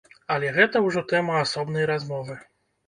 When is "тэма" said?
1.13-1.39